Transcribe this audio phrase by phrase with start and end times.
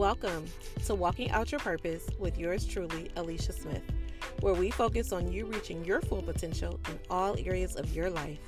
[0.00, 0.46] Welcome
[0.86, 3.82] to Walking Out Your Purpose with yours truly, Alicia Smith,
[4.40, 8.38] where we focus on you reaching your full potential in all areas of your life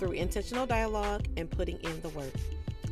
[0.00, 2.32] through intentional dialogue and putting in the work.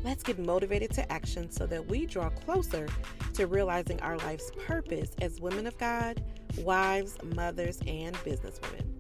[0.05, 2.87] Let's get motivated to action so that we draw closer
[3.33, 6.23] to realizing our life's purpose as women of God,
[6.59, 8.93] wives, mothers, and businesswomen.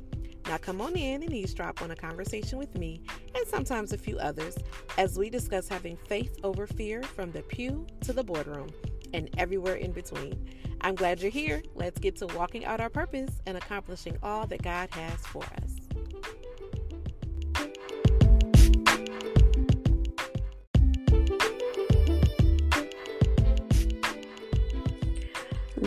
[0.48, 3.00] Now, come on in and eavesdrop on a conversation with me
[3.36, 4.58] and sometimes a few others
[4.98, 8.70] as we discuss having faith over fear from the pew to the boardroom
[9.14, 10.36] and everywhere in between.
[10.80, 11.62] I'm glad you're here.
[11.74, 15.70] Let's get to walking out our purpose and accomplishing all that God has for us.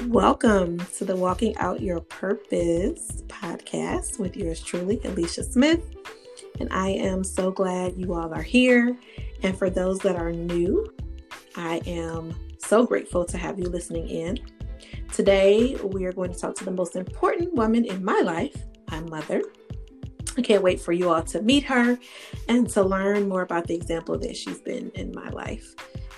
[0.08, 5.81] Welcome to the Walking Out Your Purpose podcast with yours truly, Alicia Smith.
[6.62, 8.98] And I am so glad you all are here.
[9.44, 10.88] And for those that are new,
[11.55, 12.34] I am
[12.67, 14.39] so grateful to have you listening in.
[15.13, 18.55] Today, we are going to talk to the most important woman in my life,
[18.91, 19.41] my mother.
[20.37, 21.97] I can't wait for you all to meet her
[22.47, 25.73] and to learn more about the example that she's been in my life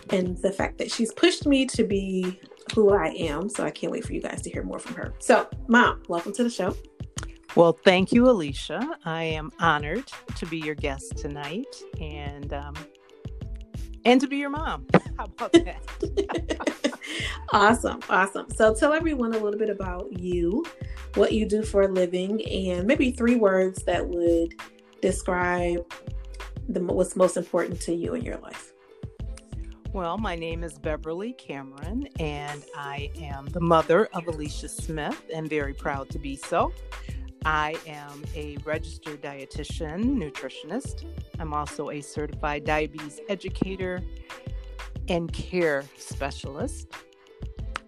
[0.10, 2.40] and the fact that she's pushed me to be
[2.74, 3.48] who I am.
[3.48, 5.14] So I can't wait for you guys to hear more from her.
[5.20, 6.76] So, Mom, welcome to the show.
[7.56, 8.98] Well, thank you, Alicia.
[9.06, 12.76] I am honored to be your guest tonight and um,
[14.06, 14.86] and to be your mom.
[15.18, 16.98] How about that?
[17.54, 18.48] awesome, awesome.
[18.56, 20.66] So tell everyone a little bit about you,
[21.16, 24.56] what you do for a living, and maybe three words that would
[25.02, 25.86] describe
[26.68, 28.74] the what's most important to you in your life.
[29.92, 35.50] Well, my name is Beverly Cameron, and I am the mother of Alicia Smith, and
[35.50, 36.72] very proud to be so.
[37.46, 41.06] I am a registered dietitian, nutritionist.
[41.40, 44.02] I'm also a certified diabetes educator
[45.08, 46.88] and care specialist.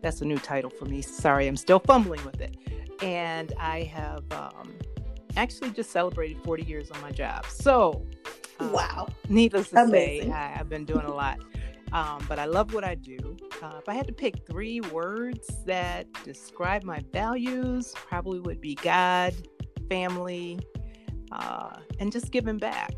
[0.01, 1.01] That's a new title for me.
[1.01, 2.57] Sorry, I'm still fumbling with it.
[3.03, 4.73] And I have um,
[5.37, 7.45] actually just celebrated 40 years on my job.
[7.47, 8.05] So,
[8.59, 9.07] um, wow.
[9.29, 10.29] Needless to Amazing.
[10.29, 11.39] say, I, have been doing a lot.
[11.93, 13.35] Um, but I love what I do.
[13.61, 18.75] Uh, if I had to pick three words that describe my values, probably would be
[18.75, 19.33] God,
[19.89, 20.59] family,
[21.31, 22.93] uh, and just giving back.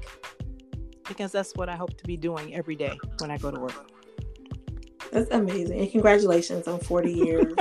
[1.07, 3.89] Because that's what I hope to be doing every day when I go to work.
[5.11, 5.79] That's amazing.
[5.79, 7.55] And congratulations on 40 years.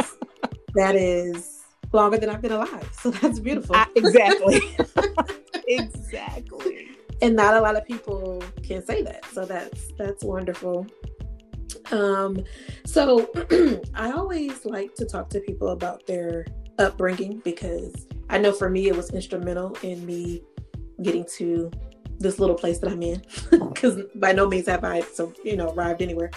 [0.74, 2.88] that is longer than I've been alive.
[3.00, 3.76] So that's beautiful.
[3.76, 4.60] I, exactly.
[5.66, 6.88] exactly.
[7.20, 9.24] And not a lot of people can say that.
[9.32, 10.86] So that's that's wonderful.
[11.92, 12.44] Um,
[12.84, 13.30] so
[13.94, 16.46] I always like to talk to people about their
[16.78, 20.42] upbringing because I know for me it was instrumental in me
[21.02, 21.70] getting to
[22.18, 25.70] this little place that I'm in because by no means have I so you know
[25.72, 26.30] arrived anywhere.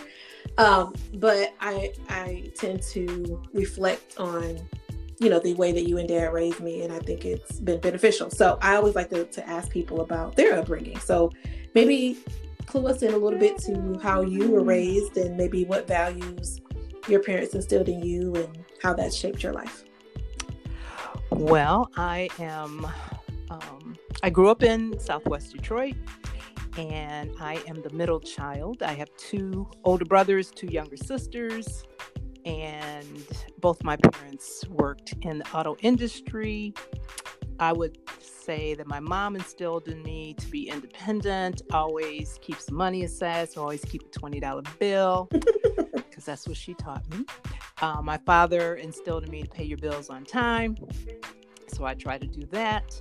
[0.58, 4.60] Um, but I I tend to reflect on
[5.20, 7.80] you know the way that you and dad raised me and i think it's been
[7.80, 11.32] beneficial so i always like to, to ask people about their upbringing so
[11.74, 12.18] maybe
[12.66, 16.62] clue us in a little bit to how you were raised and maybe what values
[17.08, 19.84] your parents instilled in you and how that shaped your life.
[21.32, 22.88] Well, I am,
[23.50, 25.96] um, I grew up in Southwest Detroit
[26.78, 28.84] and I am the middle child.
[28.84, 31.84] I have two older brothers, two younger sisters,
[32.46, 33.26] and
[33.60, 36.74] both my parents worked in the auto industry.
[37.60, 42.76] I would say that my mom instilled in me to be independent, always keep some
[42.76, 47.26] money aside, so always keep a $20 bill, because that's what she taught me.
[47.82, 50.76] Uh, my father instilled in me to pay your bills on time,
[51.68, 53.00] so I try to do that.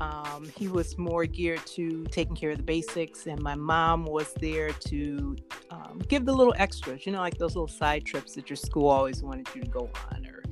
[0.00, 4.32] Um, he was more geared to taking care of the basics, and my mom was
[4.34, 5.36] there to
[5.70, 8.88] um, give the little extras, you know, like those little side trips that your school
[8.88, 10.42] always wanted you to go on, or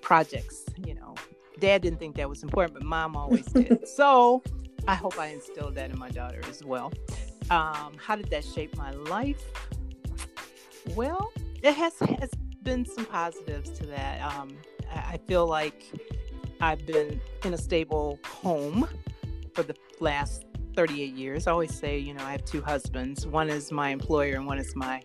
[0.00, 1.14] projects, you know,
[1.58, 3.86] dad didn't think that was important, but mom always did.
[3.96, 4.42] so
[4.86, 6.92] I hope I instilled that in my daughter as well.
[7.50, 9.42] Um, how did that shape my life?
[10.94, 11.32] Well,
[11.62, 12.30] it has has
[12.62, 14.20] been some positives to that.
[14.22, 14.56] Um,
[14.90, 15.84] I, I feel like
[16.60, 18.88] I've been in a stable home
[19.54, 20.44] for the last
[20.74, 21.46] 38 years.
[21.46, 23.26] I always say, you know, I have two husbands.
[23.26, 25.02] One is my employer and one is my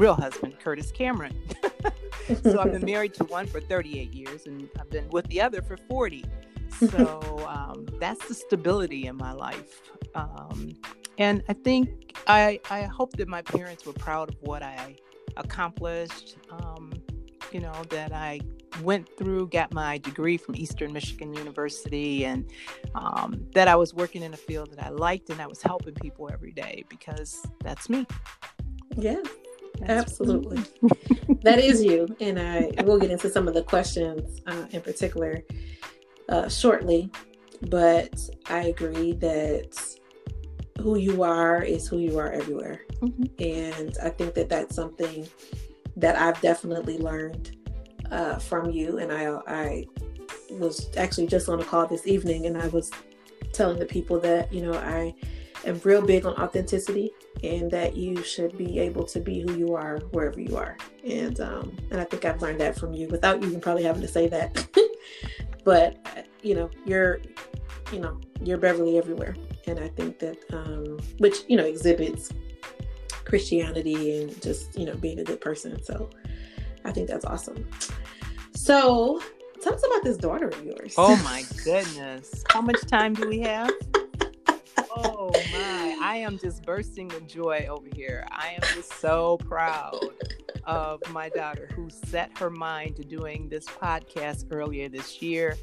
[0.00, 1.36] real husband, Curtis Cameron.
[2.42, 5.60] so I've been married to one for 38 years and I've been with the other
[5.60, 6.24] for 40.
[6.88, 9.82] So um, that's the stability in my life.
[10.14, 10.70] Um,
[11.18, 14.96] and I think I, I hope that my parents were proud of what I
[15.36, 16.38] accomplished.
[16.50, 16.92] Um,
[17.52, 18.40] you know, that I
[18.82, 22.48] went through, got my degree from Eastern Michigan University, and
[22.94, 25.94] um, that I was working in a field that I liked and I was helping
[25.94, 28.06] people every day because that's me.
[28.96, 29.20] Yeah,
[29.88, 30.62] absolutely.
[31.42, 32.14] that is you.
[32.20, 35.42] And I we'll get into some of the questions uh, in particular
[36.28, 37.10] uh, shortly.
[37.68, 39.78] But I agree that
[40.80, 42.82] who you are is who you are everywhere.
[43.02, 43.24] Mm-hmm.
[43.38, 45.28] And I think that that's something
[45.96, 47.56] that I've definitely learned
[48.10, 48.98] uh, from you.
[48.98, 49.86] And I, I
[50.50, 52.90] was actually just on a call this evening and I was
[53.52, 55.14] telling the people that, you know, I
[55.64, 57.12] am real big on authenticity
[57.42, 60.76] and that you should be able to be who you are wherever you are.
[61.04, 64.02] And um, and I think I've learned that from you without you even probably having
[64.02, 64.68] to say that.
[65.64, 65.98] but
[66.42, 67.20] you know, you're
[67.92, 69.36] you know, you're Beverly everywhere.
[69.66, 72.30] And I think that um, which, you know, exhibits
[73.24, 75.82] Christianity and just, you know, being a good person.
[75.82, 76.10] So
[76.84, 77.68] I think that's awesome.
[78.54, 79.20] So
[79.60, 80.94] tell us about this daughter of yours.
[80.96, 82.44] Oh my goodness.
[82.48, 83.70] How much time do we have?
[84.96, 88.26] Oh my, I am just bursting with joy over here.
[88.30, 89.98] I am just so proud
[90.64, 95.56] of my daughter who set her mind to doing this podcast earlier this year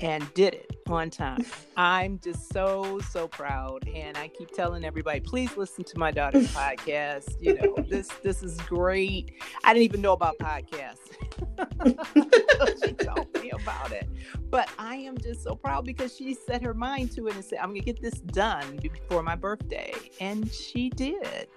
[0.00, 1.44] and did it on time.
[1.76, 6.48] I'm just so so proud and I keep telling everybody please listen to my daughter's
[6.54, 7.36] podcast.
[7.40, 9.42] You know, this this is great.
[9.64, 11.10] I didn't even know about podcasts.
[12.84, 14.08] she told me about it.
[14.50, 17.58] But I am just so proud because she set her mind to it and said
[17.58, 21.48] I'm going to get this done before my birthday and she did.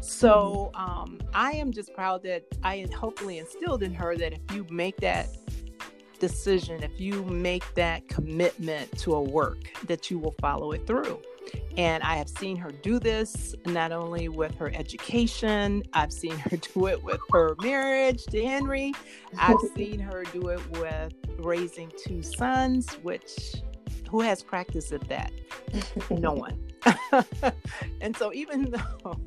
[0.00, 1.00] So mm-hmm.
[1.00, 4.96] um, I am just proud that I hopefully instilled in her that if you make
[4.98, 5.28] that
[6.18, 11.20] decision, if you make that commitment to a work, that you will follow it through.
[11.76, 16.56] And I have seen her do this not only with her education, I've seen her
[16.74, 18.92] do it with her marriage to Henry,
[19.38, 23.54] I've seen her do it with raising two sons, which
[24.10, 25.32] who has practice at that?
[26.10, 26.58] no one.
[28.00, 29.18] and so even though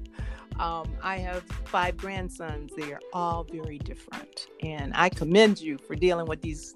[0.61, 2.71] um, I have five grandsons.
[2.77, 4.47] They are all very different.
[4.61, 6.75] And I commend you for dealing with these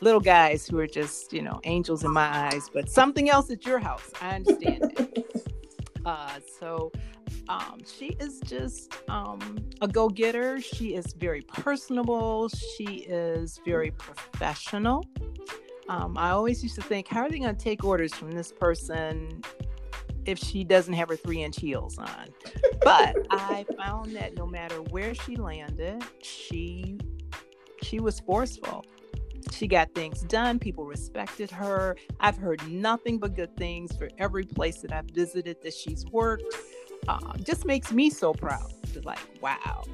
[0.00, 3.66] little guys who are just, you know, angels in my eyes, but something else at
[3.66, 4.10] your house.
[4.22, 5.24] I understand that.
[6.06, 6.90] uh, so
[7.50, 10.62] um, she is just um, a go getter.
[10.62, 12.48] She is very personable.
[12.48, 15.04] She is very professional.
[15.90, 18.50] Um, I always used to think, how are they going to take orders from this
[18.50, 19.42] person
[20.26, 22.28] if she doesn't have her three inch heels on.
[22.82, 26.98] But I found that no matter where she landed, she
[27.82, 28.84] she was forceful.
[29.52, 30.58] She got things done.
[30.58, 31.96] People respected her.
[32.18, 36.54] I've heard nothing but good things for every place that I've visited that she's worked.
[37.06, 38.72] Uh, just makes me so proud.
[39.04, 39.84] like, wow,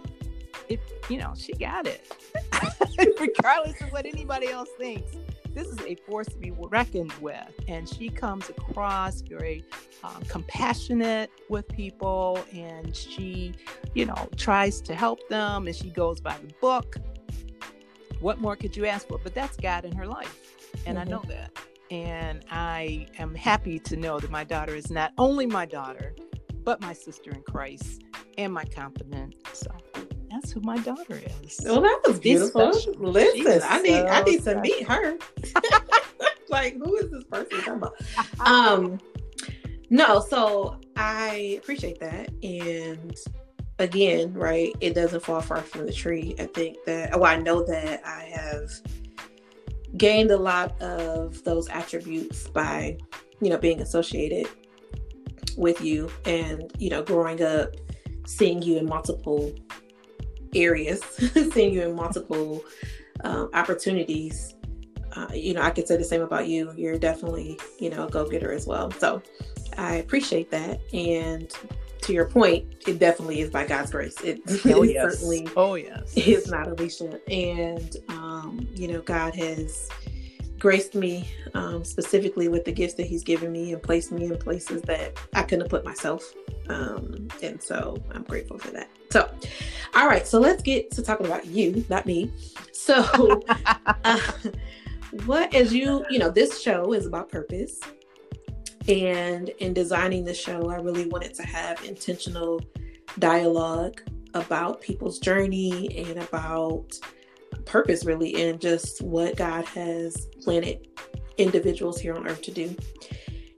[0.69, 0.79] it,
[1.09, 2.12] you know, she got it,
[3.21, 5.17] regardless of what anybody else thinks
[5.55, 7.52] this is a force to be reckoned with.
[7.69, 9.64] And she comes across very
[10.05, 13.55] um, compassionate with people and she,
[13.94, 16.97] you know, tries to help them and she goes by the book.
[18.20, 19.19] What more could you ask for?
[19.19, 20.38] But that's God in her life.
[20.87, 21.08] And mm-hmm.
[21.08, 21.50] I know that.
[21.91, 26.14] And I am happy to know that my daughter is not only my daughter,
[26.62, 28.02] but my sister in Christ
[28.38, 29.35] and my confidant.
[29.52, 29.70] So
[30.50, 31.61] that's who my daughter is.
[31.64, 32.73] Well, that was beautiful.
[32.99, 34.55] Listen, I need so I need special.
[34.55, 35.19] to meet her.
[36.49, 37.82] like, who is this person
[38.41, 38.99] Um,
[39.91, 43.16] no, so I appreciate that, and
[43.78, 46.35] again, right, it doesn't fall far from the tree.
[46.38, 48.71] I think that, oh, I know that I have
[49.97, 52.99] gained a lot of those attributes by,
[53.40, 54.49] you know, being associated
[55.57, 57.75] with you, and you know, growing up,
[58.26, 59.52] seeing you in multiple
[60.54, 61.02] areas,
[61.52, 62.62] seeing you in multiple
[63.25, 64.54] um, opportunities.
[65.14, 66.73] Uh, you know, I could say the same about you.
[66.76, 68.90] You're definitely, you know, a go getter as well.
[68.92, 69.23] So
[69.76, 70.80] I appreciate that.
[70.92, 71.52] And
[72.02, 74.21] to your point, it definitely is by God's grace.
[74.23, 75.19] It, oh, yes.
[75.19, 77.21] certainly oh yes is not Alicia.
[77.30, 79.88] And um, you know, God has
[80.61, 84.37] graced me um, specifically with the gifts that He's given me and placed me in
[84.38, 86.33] places that I couldn't have put myself.
[86.69, 88.88] Um, and so I'm grateful for that.
[89.11, 89.29] So,
[89.95, 92.31] all right, so let's get to talking about you, not me.
[92.73, 93.43] So,
[94.05, 94.21] uh,
[95.25, 97.81] what as you, you know, this show is about purpose.
[98.88, 102.61] And in designing the show, I really wanted to have intentional
[103.19, 104.00] dialogue
[104.35, 106.99] about people's journey and about
[107.71, 110.89] purpose, really, and just what God has planted
[111.39, 112.77] individuals here on earth to do.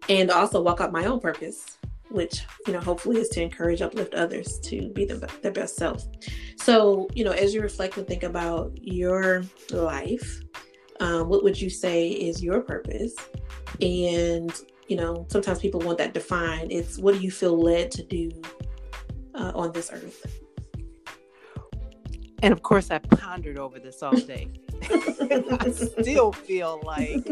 [0.08, 1.78] And also walk out my own purpose
[2.12, 6.06] which you know hopefully is to encourage uplift others to be the, their best self.
[6.56, 10.42] So you know as you reflect and think about your life
[11.00, 13.14] um, what would you say is your purpose?
[13.80, 14.52] And
[14.88, 16.70] you know sometimes people want that defined.
[16.70, 18.30] It's what do you feel led to do
[19.34, 20.41] uh, on this earth
[22.42, 24.48] And of course, I pondered over this all day.
[24.90, 27.24] I still feel like,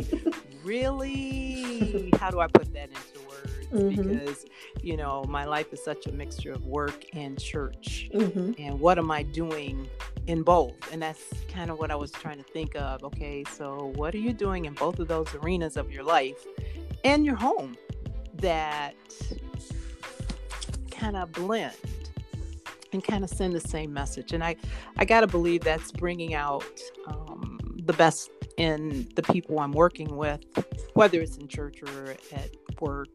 [0.63, 3.67] really, how do I put that into words?
[3.73, 4.19] Mm-hmm.
[4.19, 4.47] Because,
[4.83, 8.09] you know, my life is such a mixture of work and church.
[8.15, 8.53] Mm-hmm.
[8.63, 9.89] And what am I doing
[10.29, 10.75] in both?
[10.93, 13.03] And that's kind of what I was trying to think of.
[13.03, 16.47] Okay, so what are you doing in both of those arenas of your life
[17.05, 17.77] and your home
[18.35, 18.95] that
[20.93, 21.75] kind of blend?
[22.93, 24.33] And kind of send the same message.
[24.33, 24.57] And I,
[24.97, 30.17] I got to believe that's bringing out um, the best in the people I'm working
[30.17, 30.41] with,
[30.95, 33.09] whether it's in church or at work,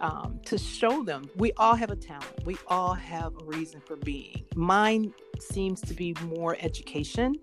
[0.00, 2.44] um, to show them we all have a talent.
[2.44, 4.44] We all have a reason for being.
[4.54, 7.36] Mine seems to be more education.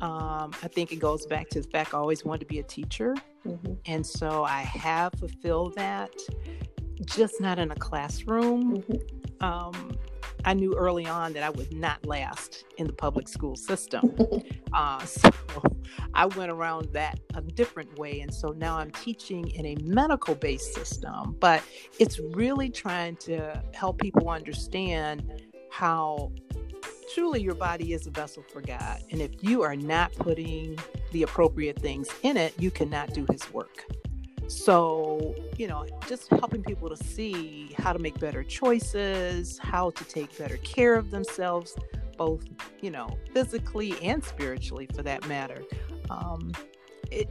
[0.00, 2.62] Um, I think it goes back to the fact I always wanted to be a
[2.62, 3.14] teacher.
[3.46, 3.74] Mm-hmm.
[3.86, 6.12] And so I have fulfilled that,
[7.04, 8.82] just not in a classroom.
[8.82, 9.44] Mm-hmm.
[9.44, 9.96] Um,
[10.44, 14.14] I knew early on that I would not last in the public school system.
[14.72, 15.30] uh, so
[16.14, 18.20] I went around that a different way.
[18.20, 21.62] And so now I'm teaching in a medical based system, but
[21.98, 26.32] it's really trying to help people understand how
[27.14, 29.02] truly your body is a vessel for God.
[29.10, 30.78] And if you are not putting
[31.12, 33.84] the appropriate things in it, you cannot do his work.
[34.48, 40.04] So, you know, just helping people to see how to make better choices, how to
[40.04, 41.76] take better care of themselves,
[42.16, 42.44] both,
[42.80, 45.62] you know, physically and spiritually for that matter.
[46.10, 46.52] Um,
[47.10, 47.28] it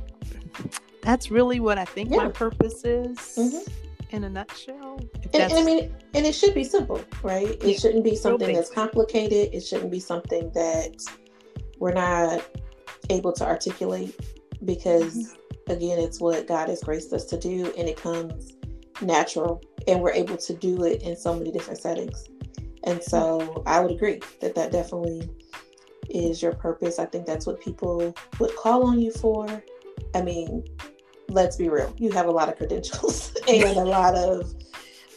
[1.02, 2.18] that's really what I think yeah.
[2.18, 4.16] my purpose is mm-hmm.
[4.16, 5.00] in a nutshell.
[5.34, 7.50] And, and, I mean, and it should be simple, right?
[7.50, 7.78] It yeah.
[7.78, 9.54] shouldn't be something that's complicated.
[9.54, 10.96] It shouldn't be something that
[11.78, 12.42] we're not
[13.10, 14.18] able to articulate
[14.64, 18.54] because mm-hmm again, it's what God has graced us to do, and it comes
[19.02, 22.28] natural, and we're able to do it in so many different settings.
[22.84, 25.30] And so I would agree that that definitely
[26.10, 27.00] is your purpose.
[27.00, 29.64] I think that's what people would call on you for.
[30.14, 30.64] I mean,
[31.30, 31.94] let's be real.
[31.98, 34.54] You have a lot of credentials and a lot of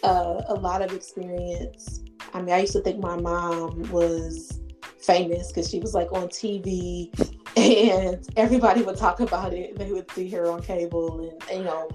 [0.03, 2.03] uh, a lot of experience.
[2.33, 4.61] I mean, I used to think my mom was
[4.99, 7.11] famous because she was like on TV
[7.57, 9.79] and everybody would talk about it.
[9.79, 11.89] They would see her on cable, and, and, you know,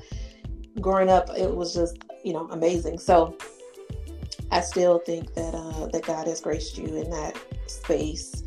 [0.79, 2.97] growing up, it was just you know amazing.
[2.97, 3.37] So
[4.51, 7.37] I still think that uh, that God has graced you in that
[7.67, 8.43] space,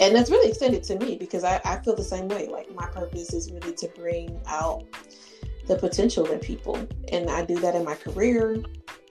[0.00, 2.48] and that's really extended to me because I, I feel the same way.
[2.48, 4.84] Like my purpose is really to bring out
[5.66, 6.76] the potential in people,
[7.12, 8.62] and I do that in my career.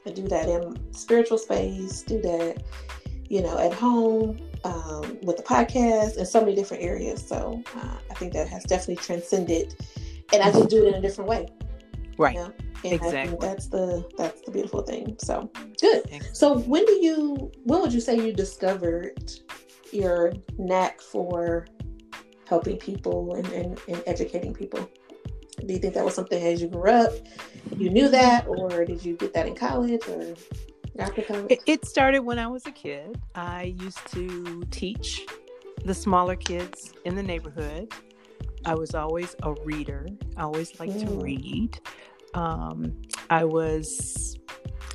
[0.06, 2.02] I do that in spiritual space.
[2.02, 2.64] Do that,
[3.30, 7.26] you know, at home um, with the podcast and so many different areas.
[7.26, 9.76] So uh, I think that has definitely transcended,
[10.32, 11.48] and I just do it in a different way.
[12.18, 12.36] Right.
[12.36, 12.54] You know?
[12.84, 13.38] And exactly.
[13.40, 15.16] that's the that's the beautiful thing.
[15.20, 16.04] So good.
[16.34, 19.32] So when do you when would you say you discovered
[19.92, 21.66] your knack for
[22.48, 24.90] helping people and, and, and educating people?
[25.66, 27.14] Do you think that was something as you grew up,
[27.78, 30.36] you knew that, or did you get that in college, or
[30.96, 33.20] it started when I was a kid.
[33.36, 35.26] I used to teach
[35.86, 37.92] the smaller kids in the neighborhood.
[38.66, 40.08] I was always a reader.
[40.38, 41.08] I always liked mm.
[41.08, 41.80] to read.
[42.34, 44.40] Um, I was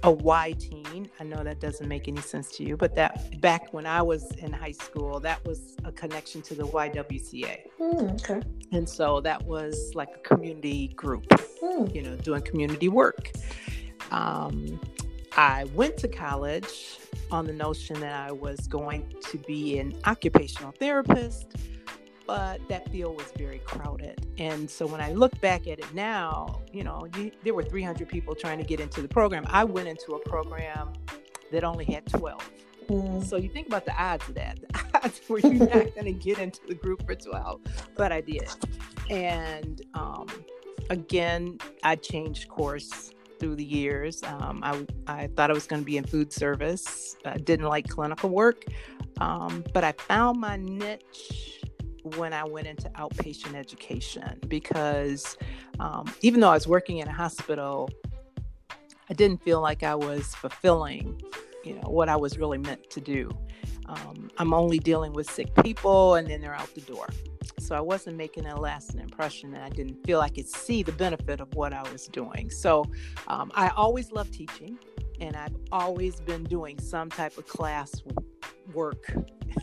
[0.02, 1.10] a Y teen.
[1.20, 4.30] I know that doesn't make any sense to you, but that back when I was
[4.36, 7.58] in high school, that was a connection to the YWCA.
[7.80, 8.46] Mm, okay.
[8.72, 11.26] And so that was like a community group,
[11.62, 11.94] mm.
[11.94, 13.32] you know, doing community work.
[14.10, 14.80] Um,
[15.38, 16.98] I went to college
[17.30, 21.54] on the notion that I was going to be an occupational therapist,
[22.26, 24.26] but that field was very crowded.
[24.38, 28.08] And so when I look back at it now, you know, you, there were 300
[28.08, 29.44] people trying to get into the program.
[29.46, 30.92] I went into a program
[31.52, 32.50] that only had 12.
[32.88, 33.24] Mm.
[33.24, 34.58] So you think about the odds of that.
[34.72, 37.60] The odds were you're not going to get into the group for 12,
[37.96, 38.48] but I did.
[39.08, 40.26] And um,
[40.90, 44.22] again, I changed course through the years.
[44.22, 47.16] Um, I, I thought I was going to be in food service.
[47.24, 48.64] I didn't like clinical work,
[49.20, 51.62] um, but I found my niche
[52.16, 55.36] when I went into outpatient education because
[55.78, 57.90] um, even though I was working in a hospital,
[59.10, 61.20] I didn't feel like I was fulfilling,
[61.64, 63.30] you know, what I was really meant to do.
[63.88, 67.08] Um, I'm only dealing with sick people, and then they're out the door.
[67.58, 70.92] So I wasn't making a lasting impression, and I didn't feel I could see the
[70.92, 72.50] benefit of what I was doing.
[72.50, 72.84] So
[73.26, 74.78] um, I always loved teaching,
[75.20, 77.90] and I've always been doing some type of class
[78.78, 79.04] work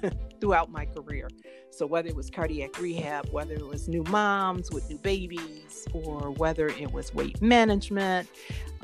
[0.41, 1.27] throughout my career.
[1.71, 6.31] So whether it was cardiac rehab, whether it was new moms with new babies, or
[6.31, 8.29] whether it was weight management,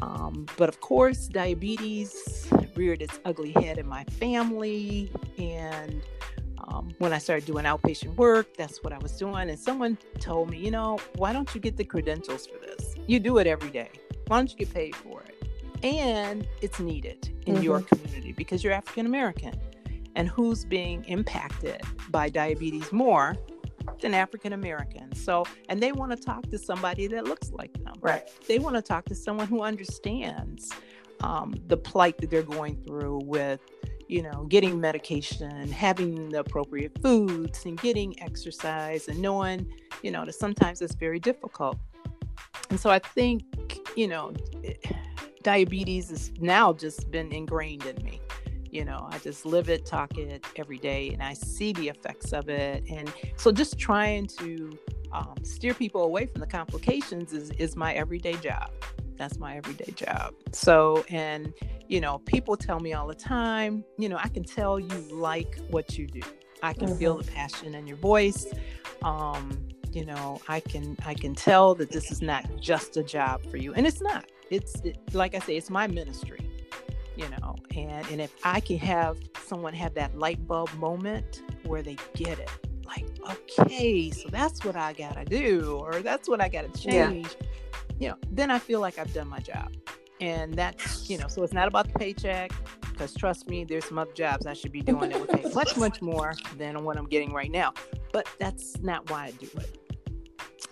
[0.02, 6.02] um, but of course, diabetes reared its ugly head in my family, and
[6.68, 9.50] um, when I started doing outpatient work, that's what I was doing.
[9.50, 12.96] And someone told me, you know, why don't you get the credentials for this?
[13.08, 13.92] You do it every day.
[14.28, 15.36] Why don't you get paid for it?
[15.84, 17.64] And it's needed in mm-hmm.
[17.64, 19.54] your community because you're African American.
[20.16, 23.36] And who's being impacted by diabetes more
[24.02, 25.24] than African Americans?
[25.24, 27.94] So, and they want to talk to somebody that looks like them.
[28.02, 28.30] Right.
[28.48, 30.72] They want to talk to someone who understands
[31.22, 33.62] um, the plight that they're going through with
[34.12, 39.66] you know, getting medication, having the appropriate foods, and getting exercise, and knowing,
[40.04, 41.80] you know, that sometimes it's very difficult.
[42.70, 44.34] And so I think, you know,
[45.44, 48.20] diabetes has now just been ingrained in me.
[48.72, 52.32] You know, I just live it, talk it every day, and I see the effects
[52.32, 52.84] of it.
[52.90, 54.78] And so just trying to
[55.12, 58.72] um, steer people away from the complications is, is my everyday job.
[59.18, 60.34] That's my everyday job.
[60.54, 61.54] So, and,
[61.88, 65.60] you know, people tell me all the time, you know, I can tell you like
[65.70, 66.22] what you do.
[66.64, 66.98] I can mm-hmm.
[66.98, 68.48] feel the passion in your voice.
[69.04, 73.46] Um, you know, I can I can tell that this is not just a job
[73.50, 74.26] for you, and it's not.
[74.50, 76.40] It's it, like I say, it's my ministry.
[77.16, 81.82] You know, and and if I can have someone have that light bulb moment where
[81.82, 82.50] they get it,
[82.86, 87.28] like, okay, so that's what I gotta do, or that's what I gotta change.
[87.40, 87.48] Yeah
[88.02, 89.72] you know, then I feel like I've done my job.
[90.20, 92.52] And that's, you know, so it's not about the paycheck
[92.82, 95.78] because trust me, there's some other jobs I should be doing that would pay much,
[95.78, 97.74] much more than what I'm getting right now.
[98.12, 99.78] But that's not why I do it.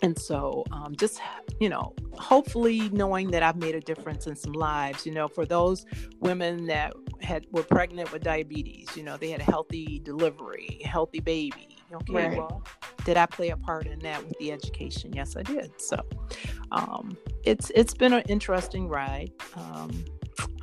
[0.01, 1.19] And so, um, just
[1.60, 5.05] you know, hopefully knowing that I've made a difference in some lives.
[5.05, 5.86] You know, for those
[6.19, 11.19] women that had were pregnant with diabetes, you know, they had a healthy delivery, healthy
[11.19, 11.77] baby.
[11.91, 12.38] Okay, right.
[12.38, 12.63] well,
[13.03, 15.12] did I play a part in that with the education?
[15.13, 15.72] Yes, I did.
[15.81, 16.00] So,
[16.72, 19.31] um, it's it's been an interesting ride.
[19.55, 20.05] Um,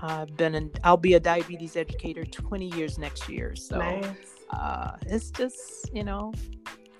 [0.00, 3.56] I've been in, I'll be a diabetes educator 20 years next year.
[3.56, 4.06] So, nice.
[4.50, 6.32] uh, it's just you know,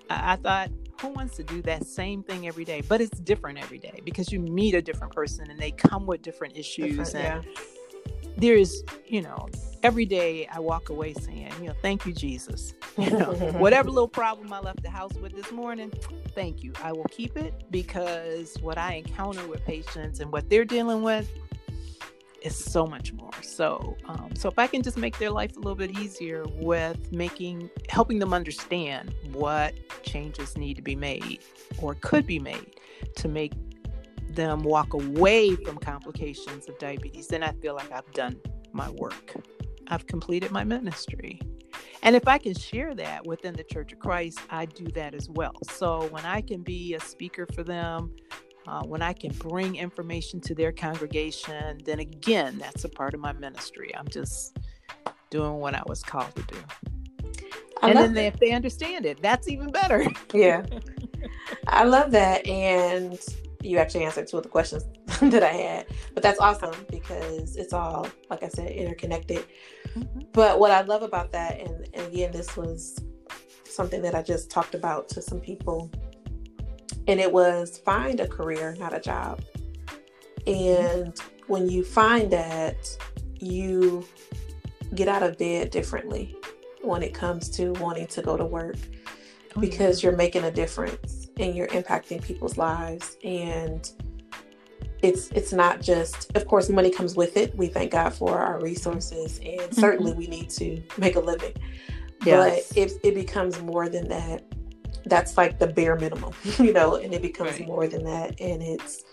[0.09, 0.69] I, I thought
[1.01, 2.81] who wants to do that same thing every day?
[2.81, 6.21] But it's different every day because you meet a different person and they come with
[6.21, 7.45] different issues different, and.
[7.45, 7.53] Yeah
[8.37, 9.49] there is, you know,
[9.83, 12.73] every day I walk away saying, you know, thank you, Jesus.
[12.97, 15.93] You know, whatever little problem I left the house with this morning,
[16.29, 16.73] thank you.
[16.81, 21.29] I will keep it because what I encounter with patients and what they're dealing with
[22.47, 23.31] is so much more.
[23.41, 27.11] So, um, so if I can just make their life a little bit easier with
[27.11, 31.39] making, helping them understand what changes need to be made
[31.81, 32.79] or could be made
[33.17, 33.53] to make
[34.29, 38.39] them walk away from complications of diabetes, then I feel like I've done
[38.71, 39.35] my work.
[39.87, 41.39] I've completed my ministry.
[42.03, 45.29] And if I can share that within the Church of Christ, I do that as
[45.29, 45.55] well.
[45.69, 48.15] So when I can be a speaker for them,
[48.67, 53.19] uh, when I can bring information to their congregation, then again, that's a part of
[53.19, 53.95] my ministry.
[53.95, 54.57] I'm just
[55.29, 56.57] doing what I was called to do.
[57.81, 60.05] I and then they, if they understand it, that's even better.
[60.33, 60.65] yeah.
[61.67, 62.45] I love that.
[62.47, 63.19] And
[63.61, 64.83] you actually answered two of the questions
[65.21, 65.87] that I had.
[66.13, 69.45] But that's awesome because it's all, like I said, interconnected.
[69.95, 70.21] Mm-hmm.
[70.33, 72.99] But what I love about that, and, and again, this was
[73.63, 75.91] something that I just talked about to some people,
[77.07, 79.41] and it was find a career, not a job.
[80.45, 81.43] And mm-hmm.
[81.47, 82.97] when you find that,
[83.39, 84.05] you
[84.95, 86.35] get out of bed differently
[86.81, 88.77] when it comes to wanting to go to work
[89.55, 93.91] oh, because you're making a difference and you're impacting people's lives and
[95.03, 98.59] it's it's not just of course money comes with it we thank god for our
[98.61, 99.79] resources and mm-hmm.
[99.79, 101.53] certainly we need to make a living
[102.25, 102.69] yes.
[102.69, 104.43] but it, it becomes more than that
[105.09, 107.67] that's like the bare minimum you know and it becomes right.
[107.67, 109.03] more than that and it's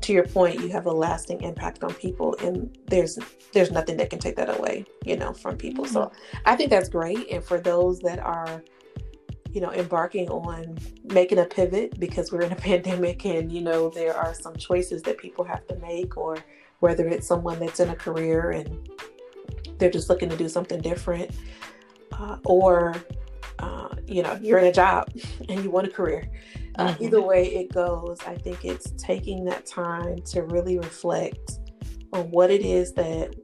[0.00, 3.18] to your point you have a lasting impact on people and there's
[3.52, 5.94] there's nothing that can take that away you know from people mm-hmm.
[5.94, 6.12] so
[6.44, 8.62] i think that's great and for those that are
[9.54, 13.88] you know, embarking on making a pivot because we're in a pandemic and, you know,
[13.88, 16.36] there are some choices that people have to make, or
[16.80, 18.90] whether it's someone that's in a career and
[19.78, 21.30] they're just looking to do something different,
[22.12, 22.96] uh, or,
[23.58, 25.10] uh, you know, you're in a job
[25.48, 26.28] and you want a career.
[26.76, 27.04] Uh, mm-hmm.
[27.04, 31.58] Either way it goes, I think it's taking that time to really reflect
[32.12, 33.34] on what it is that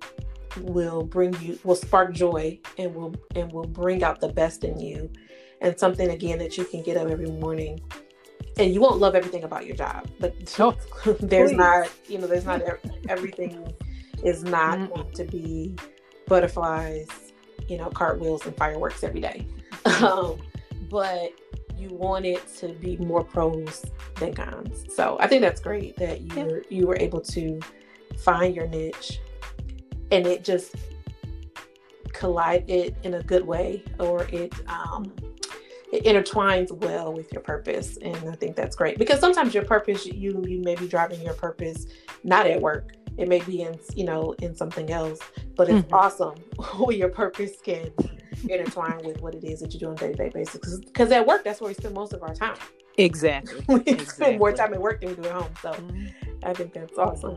[0.63, 4.79] will bring you will spark joy and will and will bring out the best in
[4.81, 5.11] you
[5.61, 7.81] and something again that you can get up every morning
[8.59, 10.75] and you won't love everything about your job but no,
[11.21, 11.57] there's please.
[11.57, 12.61] not you know there's not
[13.09, 13.73] everything
[14.25, 14.95] is not mm-hmm.
[14.95, 15.77] going to be
[16.27, 17.30] butterflies
[17.69, 19.47] you know cartwheels and fireworks every day.
[20.03, 20.39] Um,
[20.91, 21.33] but
[21.81, 23.85] you want it to be more pros
[24.17, 24.85] than cons.
[24.95, 27.61] So i think that's great that you were you were able to
[28.19, 29.21] find your niche
[30.11, 30.75] and it just
[32.13, 35.11] collided in a good way or it um,
[35.93, 37.97] it intertwines well with your purpose.
[37.97, 41.35] And i think that's great because sometimes your purpose you you may be driving your
[41.35, 41.87] purpose
[42.25, 45.21] not at work it may be in you know in something else
[45.57, 45.95] but it's mm-hmm.
[45.95, 46.35] awesome
[46.85, 47.91] when your purpose can
[48.49, 51.45] intertwine with what it is that you do on a day-to-day basis because at work
[51.45, 52.57] that's where we spend most of our time
[52.97, 54.05] exactly we exactly.
[54.07, 56.07] spend more time at work than we do at home so mm-hmm.
[56.45, 57.37] i think that's awesome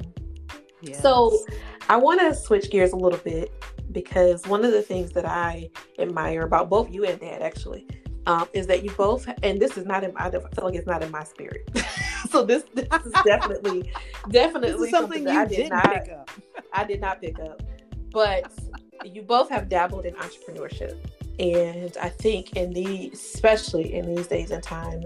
[0.81, 1.01] yes.
[1.01, 1.38] so
[1.89, 3.51] i want to switch gears a little bit
[3.91, 7.88] because one of the things that i admire about both you and dad actually
[8.25, 11.03] um, is that you both, and this is not in, I feel like it's not
[11.03, 11.69] in my spirit.
[12.29, 13.91] so this, this is definitely,
[14.29, 16.31] definitely something, something you I did not pick up.
[16.71, 17.62] I did not pick up,
[18.12, 18.51] but
[19.03, 20.97] you both have dabbled in entrepreneurship.
[21.39, 25.03] And I think in the, especially in these days and time,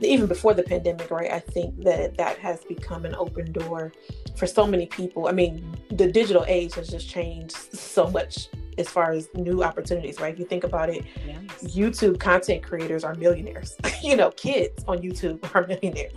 [0.00, 1.30] even before the pandemic, right?
[1.30, 3.92] I think that that has become an open door
[4.34, 5.28] for so many people.
[5.28, 8.48] I mean, the digital age has just changed so much
[8.78, 10.32] as far as new opportunities, right?
[10.32, 11.74] If you think about it, yes.
[11.74, 13.76] YouTube content creators are millionaires.
[14.02, 16.12] you know, kids on YouTube are millionaires.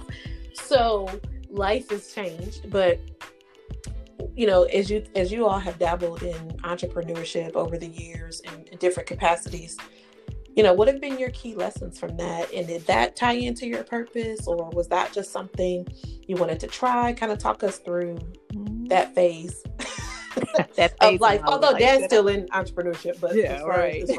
[0.54, 1.08] So
[1.50, 3.00] life has changed, but
[4.36, 8.66] you know, as you as you all have dabbled in entrepreneurship over the years in,
[8.72, 9.78] in different capacities,
[10.56, 12.52] you know, what have been your key lessons from that?
[12.54, 15.86] And did that tie into your purpose, or was that just something
[16.28, 17.14] you wanted to try?
[17.14, 18.16] Kind of talk us through
[18.54, 18.86] mm-hmm.
[18.86, 19.64] that phase.
[20.76, 21.42] that of life.
[21.46, 24.10] Although like dad's still in entrepreneurship, but yeah, right.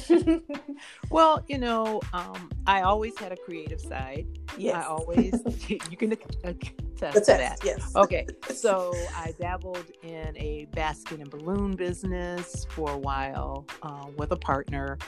[1.10, 4.26] well, you know, um, I always had a creative side.
[4.56, 4.76] Yes.
[4.76, 5.34] I always
[5.68, 7.58] you can attest to that.
[7.64, 7.94] Yes.
[7.96, 8.26] Okay.
[8.54, 14.36] So I dabbled in a basket and balloon business for a while uh, with a
[14.36, 14.98] partner.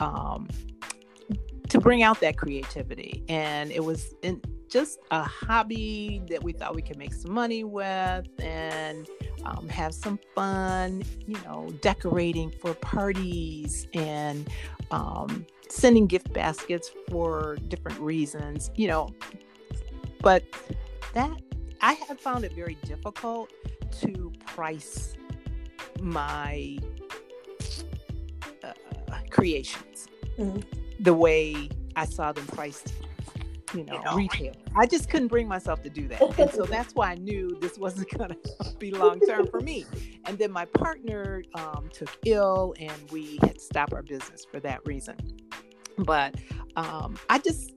[0.00, 0.48] Um,
[1.68, 6.74] to bring out that creativity and it was in, just a hobby that we thought
[6.74, 9.06] we could make some money with and
[9.44, 14.48] um, have some fun, you know, decorating for parties and
[14.90, 19.10] um, sending gift baskets for different reasons, you know.
[20.20, 20.44] But
[21.14, 21.30] that
[21.80, 23.50] I have found it very difficult
[24.00, 25.14] to price
[26.00, 26.78] my
[28.62, 28.72] uh,
[29.30, 30.60] creations mm-hmm.
[31.00, 32.92] the way I saw them priced
[33.74, 34.54] you know, you know, retail.
[34.76, 36.38] I just couldn't bring myself to do that.
[36.38, 39.86] And so that's why I knew this wasn't going to be long term for me.
[40.26, 44.60] And then my partner um, took ill and we had to stop our business for
[44.60, 45.16] that reason.
[45.98, 46.36] But
[46.76, 47.72] um, I just,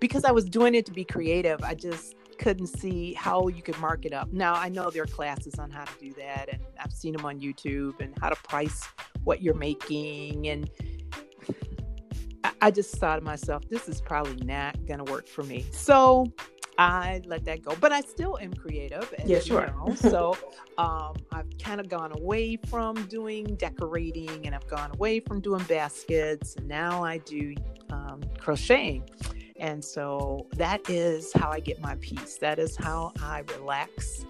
[0.00, 3.78] because I was doing it to be creative, I just couldn't see how you could
[3.78, 4.32] mark it up.
[4.32, 7.24] Now I know there are classes on how to do that, and I've seen them
[7.24, 8.86] on YouTube and how to price
[9.24, 10.70] what you're making and
[12.60, 15.66] I just thought to myself, this is probably not going to work for me.
[15.70, 16.32] So
[16.78, 19.12] I let that go, but I still am creative.
[19.24, 19.66] yeah, sure.
[19.66, 20.36] Know, so
[20.78, 25.64] um, I've kind of gone away from doing decorating and I've gone away from doing
[25.64, 26.56] baskets.
[26.56, 27.54] And now I do
[27.90, 29.08] um, crocheting.
[29.58, 32.36] And so that is how I get my peace.
[32.38, 34.26] That is how I relax.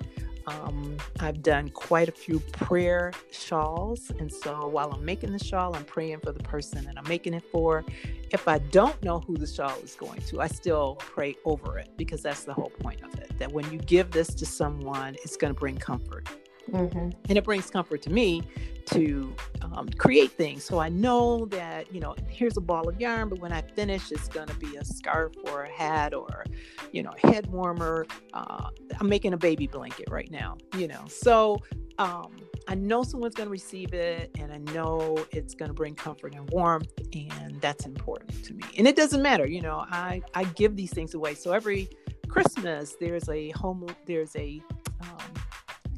[0.46, 4.12] Um, I've done quite a few prayer shawls.
[4.18, 7.34] And so while I'm making the shawl, I'm praying for the person that I'm making
[7.34, 7.84] it for.
[8.30, 11.90] If I don't know who the shawl is going to, I still pray over it
[11.96, 13.36] because that's the whole point of it.
[13.38, 16.28] That when you give this to someone, it's going to bring comfort.
[16.70, 17.10] Mm-hmm.
[17.28, 18.42] And it brings comfort to me
[18.86, 20.64] to um, create things.
[20.64, 24.12] So I know that, you know, here's a ball of yarn, but when I finish,
[24.12, 26.44] it's going to be a scarf or a hat or,
[26.92, 28.06] you know, a head warmer.
[28.32, 28.68] Uh,
[29.00, 31.04] I'm making a baby blanket right now, you know.
[31.08, 31.62] So
[31.98, 32.36] um,
[32.68, 36.34] I know someone's going to receive it and I know it's going to bring comfort
[36.34, 36.92] and warmth.
[37.12, 38.64] And that's important to me.
[38.78, 41.34] And it doesn't matter, you know, I, I give these things away.
[41.34, 41.88] So every
[42.28, 44.62] Christmas, there's a home, there's a,
[45.00, 45.32] um,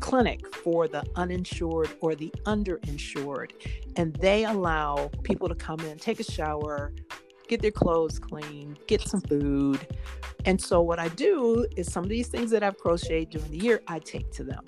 [0.08, 3.50] clinic for the uninsured or the underinsured.
[3.96, 6.92] And they allow people to come in, take a shower,
[7.46, 9.86] get their clothes clean, get some food.
[10.46, 13.58] And so, what I do is some of these things that I've crocheted during the
[13.58, 14.64] year, I take to them.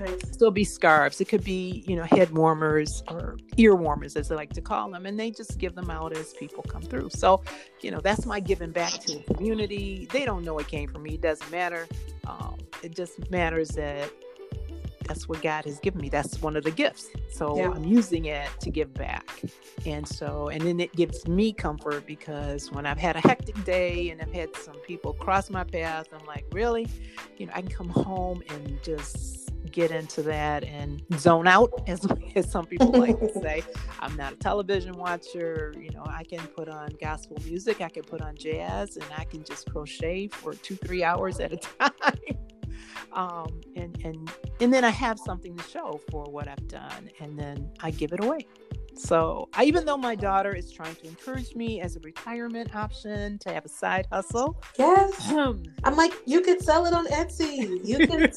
[0.00, 0.18] Okay.
[0.18, 1.20] So it'll be scarves.
[1.20, 4.90] It could be, you know, head warmers or ear warmers, as they like to call
[4.90, 7.10] them, and they just give them out as people come through.
[7.10, 7.42] So,
[7.80, 10.08] you know, that's my giving back to the community.
[10.12, 11.14] They don't know it came from me.
[11.14, 11.86] It doesn't matter.
[12.26, 14.10] Um, it just matters that
[15.06, 16.08] that's what God has given me.
[16.08, 17.08] That's one of the gifts.
[17.30, 17.70] So yeah.
[17.70, 19.42] I'm using it to give back.
[19.84, 24.10] And so, and then it gives me comfort because when I've had a hectic day
[24.10, 26.88] and I've had some people cross my path, I'm like, really?
[27.36, 32.06] You know, I can come home and just get into that and zone out, as,
[32.34, 33.62] as some people like to say.
[34.00, 35.74] I'm not a television watcher.
[35.78, 39.24] You know, I can put on gospel music, I can put on jazz, and I
[39.24, 42.38] can just crochet for two, three hours at a time
[43.12, 47.38] um, and and and then I have something to show for what I've done, and
[47.38, 48.46] then I give it away.
[48.98, 53.38] So, I, even though my daughter is trying to encourage me as a retirement option
[53.40, 55.30] to have a side hustle, yes,
[55.84, 57.84] I'm like, you could sell it on Etsy.
[57.84, 58.32] You can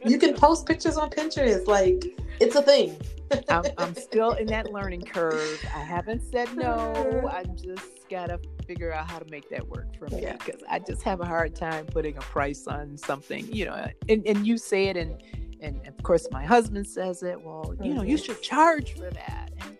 [0.10, 1.66] you can post pictures on Pinterest.
[1.66, 2.04] Like,
[2.40, 3.00] it's a thing.
[3.48, 5.64] I'm, I'm still in that learning curve.
[5.74, 7.30] I haven't said no.
[7.32, 10.74] I just gotta figure out how to make that work for me because yeah.
[10.74, 13.52] I just have a hard time putting a price on something.
[13.52, 15.20] You know, and, and you say it, and
[15.60, 17.40] and of course my husband says it.
[17.42, 18.24] Well, you know, you mm-hmm.
[18.24, 19.50] should charge for that.
[19.60, 19.76] And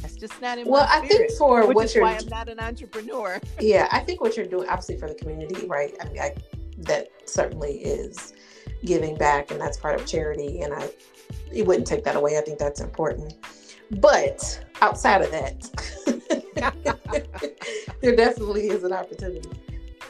[0.00, 2.48] that's just not in well, I think for which what is you're, why I'm not
[2.48, 3.38] an entrepreneur.
[3.60, 5.94] yeah, I think what you're doing, obviously for the community, right?
[6.00, 6.34] I mean, I,
[6.78, 8.32] that certainly is
[8.86, 10.88] giving back, and that's part of charity, and I
[11.52, 12.38] you wouldn't take that away.
[12.38, 13.34] I think that's important.
[13.90, 15.70] But outside of that,
[18.00, 19.48] there definitely is an opportunity.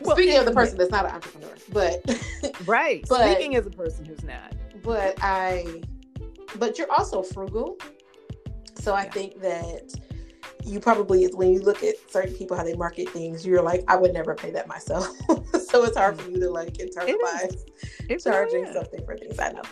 [0.00, 2.04] Well, Speaking of the person that's not an entrepreneur, but
[2.66, 3.04] right.
[3.08, 4.54] But, Speaking as a person who's not.
[4.82, 5.82] But I,
[6.56, 7.76] but you're also frugal.
[8.74, 9.10] So I yeah.
[9.10, 9.92] think that
[10.64, 13.96] you probably when you look at certain people how they market things, you're like, I
[13.96, 15.08] would never pay that myself.
[15.68, 16.20] so it's hard mm.
[16.20, 19.38] for you to like internalize charging something for things.
[19.38, 19.62] I know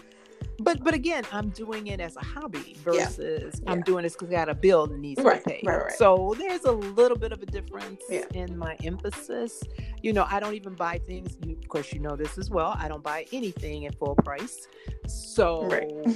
[0.59, 3.71] but but again, I'm doing it as a hobby versus yeah.
[3.71, 5.42] I'm doing this because I got a bill that needs right.
[5.42, 5.66] to be paid.
[5.66, 5.92] Right, right.
[5.92, 8.25] So there's a little bit of a difference yeah.
[8.33, 9.62] in my emphasis.
[10.03, 11.37] You know, I don't even buy things.
[11.45, 12.77] You, of course, you know this as well.
[12.79, 14.66] I don't buy anything at full price.
[15.07, 15.69] So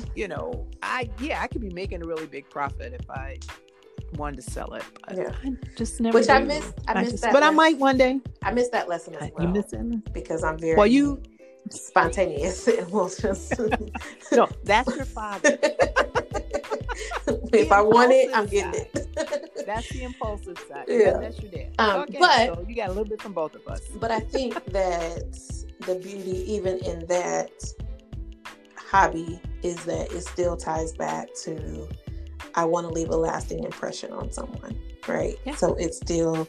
[0.14, 3.38] you know, I yeah, I could be making a really big profit if I
[4.16, 4.84] wanted to sell it.
[5.06, 5.32] But yeah.
[5.44, 6.18] I just never.
[6.18, 6.28] Which.
[6.28, 6.74] I missed.
[6.88, 7.32] I, I missed just, that.
[7.32, 7.54] But lesson.
[7.54, 8.20] I might one day.
[8.42, 9.46] I missed that lesson as well.
[9.46, 10.76] You missed it because I'm very.
[10.76, 11.22] Well, you
[11.68, 13.52] spontaneous emotions.
[14.32, 15.58] no, that's your father.
[17.52, 18.88] if I want it, I'm getting side.
[18.94, 19.66] it.
[19.66, 20.84] that's the impulsive side.
[20.88, 21.74] Yeah, that's your dad.
[21.78, 23.80] Um, okay, but so you got a little bit from both of us.
[23.98, 25.38] But I think that
[25.80, 27.50] the beauty, even in that
[28.76, 31.88] hobby, is that it still ties back to
[32.54, 35.36] I want to leave a lasting impression on someone, right?
[35.44, 35.54] Yeah.
[35.54, 36.48] So it's still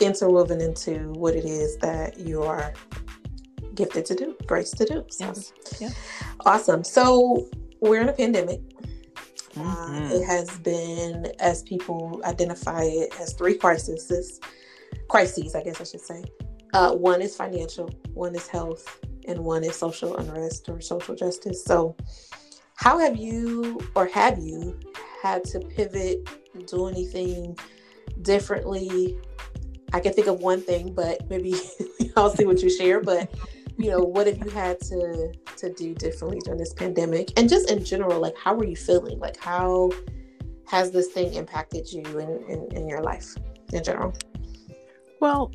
[0.00, 2.72] interwoven into what it is that you are
[3.74, 5.04] gifted to do, grace to do.
[5.10, 5.52] So, yes.
[5.80, 5.90] yeah.
[6.46, 6.84] Awesome.
[6.84, 7.48] So
[7.80, 8.60] we're in a pandemic.
[9.54, 9.60] Mm-hmm.
[9.60, 14.40] Uh, it has been, as people identify it, as three crises.
[15.08, 16.24] Crises, I guess I should say.
[16.72, 21.64] Uh, one is financial, one is health, and one is social unrest or social justice.
[21.64, 21.96] So,
[22.74, 24.78] how have you, or have you,
[25.22, 26.28] had to pivot,
[26.66, 27.58] do anything
[28.22, 29.18] differently?
[29.92, 31.54] I can think of one thing, but maybe
[32.16, 33.00] I'll see what you share.
[33.00, 33.34] But
[33.80, 37.32] you know, what have you had to to do differently during this pandemic?
[37.38, 39.18] And just in general, like how are you feeling?
[39.18, 39.90] Like how
[40.68, 43.34] has this thing impacted you in, in, in your life
[43.72, 44.12] in general?
[45.20, 45.50] Well,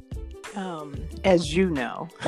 [0.56, 2.08] um, as you know,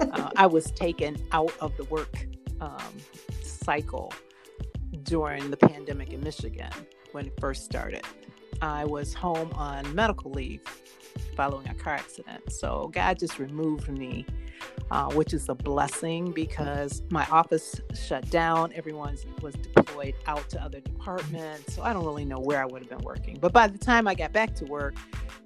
[0.00, 2.26] uh, I was taken out of the work
[2.60, 2.94] um,
[3.42, 4.12] cycle
[5.02, 6.70] during the pandemic in Michigan
[7.12, 8.04] when it first started.
[8.62, 10.62] I was home on medical leave
[11.34, 12.52] following a car accident.
[12.52, 14.26] So God just removed me
[14.90, 18.72] uh, which is a blessing because my office shut down.
[18.74, 21.74] Everyone was deployed out to other departments.
[21.74, 23.38] So I don't really know where I would have been working.
[23.40, 24.94] But by the time I got back to work,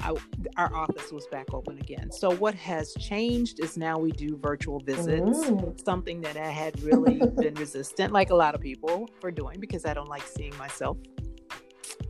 [0.00, 0.14] I,
[0.56, 2.10] our office was back open again.
[2.10, 5.84] So what has changed is now we do virtual visits, mm.
[5.84, 9.84] something that I had really been resistant, like a lot of people, for doing because
[9.84, 10.98] I don't like seeing myself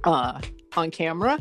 [0.04, 0.40] uh,
[0.76, 1.38] on camera.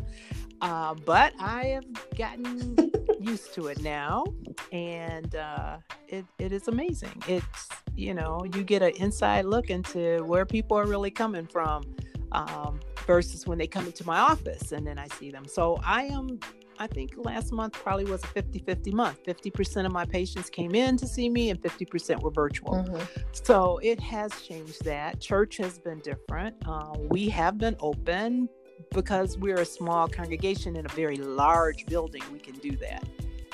[0.60, 2.90] Uh, but I have gotten
[3.20, 4.24] used to it now,
[4.72, 7.22] and uh, it, it is amazing.
[7.26, 11.84] It's you know you get an inside look into where people are really coming from
[12.32, 15.46] um, versus when they come into my office and then I see them.
[15.46, 16.38] So I am.
[16.80, 19.24] I think last month probably was a 50 50 month.
[19.24, 22.74] 50% of my patients came in to see me, and 50% were virtual.
[22.74, 23.04] Mm-hmm.
[23.32, 25.18] So it has changed that.
[25.20, 26.54] Church has been different.
[26.64, 28.48] Uh, we have been open,
[28.92, 33.04] because we're a small congregation in a very large building, we can do that.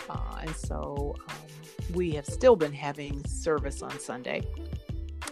[0.08, 1.37] Uh, and so um,
[1.94, 4.42] we have still been having service on Sunday,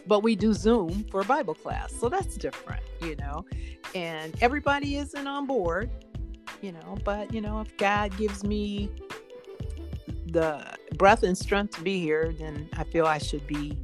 [0.07, 1.93] but we do Zoom for Bible class.
[1.93, 3.45] So that's different, you know,
[3.95, 5.91] and everybody isn't on board,
[6.61, 8.91] you know, but, you know, if God gives me
[10.27, 10.65] the
[10.97, 13.79] breath and strength to be here, then I feel I should be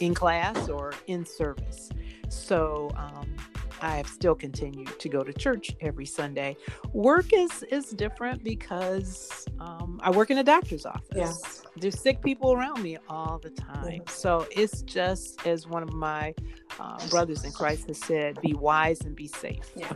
[0.00, 1.90] in class or in service.
[2.28, 3.35] So, um,
[3.80, 6.56] I have still continued to go to church every Sunday.
[6.92, 11.06] Work is is different because um, I work in a doctor's office.
[11.14, 11.62] Yes.
[11.76, 14.02] There's sick people around me all the time.
[14.08, 16.34] So it's just as one of my
[16.80, 19.70] uh, brothers in Christ has said, be wise and be safe.
[19.74, 19.92] Yeah.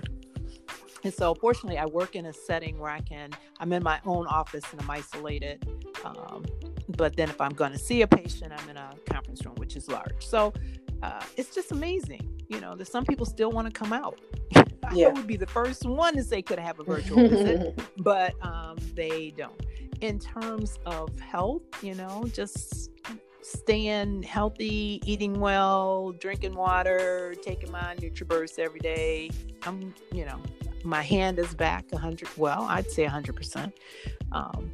[1.03, 4.27] And so, fortunately, I work in a setting where I can, I'm in my own
[4.27, 5.67] office and I'm isolated.
[6.05, 6.45] Um,
[6.97, 9.77] but then, if I'm going to see a patient, I'm in a conference room, which
[9.77, 10.27] is large.
[10.27, 10.53] So,
[11.03, 14.19] uh, it's just amazing you know that some people still want to come out
[14.95, 15.09] yeah.
[15.09, 18.35] I would be the first one to say could I have a virtual visit, but
[18.43, 19.61] um, they don't.
[20.01, 22.91] In terms of health, you know, just
[23.43, 29.31] staying healthy, eating well, drinking water, taking my NutriBurst every day.
[29.65, 30.41] I'm, you know,
[30.85, 32.29] my hand is back 100.
[32.37, 33.75] Well, I'd say 100 percent.
[34.33, 34.71] Um,